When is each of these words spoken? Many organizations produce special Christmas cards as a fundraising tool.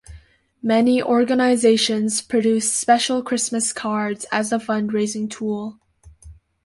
Many 0.63 0.99
organizations 0.99 2.23
produce 2.23 2.73
special 2.73 3.21
Christmas 3.21 3.71
cards 3.71 4.25
as 4.31 4.51
a 4.51 4.57
fundraising 4.57 5.29
tool. 5.29 5.79